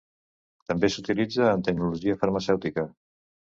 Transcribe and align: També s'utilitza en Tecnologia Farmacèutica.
També 0.71 0.89
s'utilitza 0.93 1.51
en 1.59 1.63
Tecnologia 1.69 2.19
Farmacèutica. 2.25 2.89